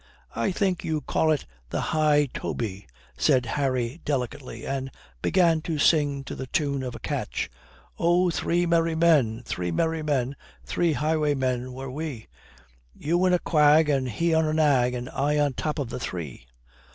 "I 0.35 0.51
think 0.51 0.83
you 0.83 1.01
call 1.01 1.31
it 1.31 1.45
the 1.69 1.79
high 1.93 2.25
toby," 2.33 2.87
said 3.19 3.45
Harry 3.45 4.01
delicately 4.03 4.65
and 4.65 4.89
began 5.21 5.61
to 5.61 5.77
sing 5.77 6.23
to 6.23 6.33
the 6.33 6.47
tune 6.47 6.81
of 6.81 6.95
a 6.95 6.99
catch: 6.99 7.51
"Oh, 7.99 8.31
three 8.31 8.65
merry 8.65 8.95
men, 8.95 9.43
three 9.45 9.69
merry 9.69 10.01
men, 10.01 10.35
three 10.65 10.93
highwaymen 10.93 11.71
were 11.73 11.91
we. 11.91 12.25
You 12.95 13.23
in 13.27 13.33
a 13.33 13.37
quag 13.37 13.89
and 13.89 14.09
he 14.09 14.33
on 14.33 14.45
a 14.47 14.53
nag 14.53 14.95
and 14.95 15.07
I 15.07 15.37
on 15.37 15.53
top 15.53 15.77
of 15.77 15.91
the 15.91 15.99
three." 15.99 16.47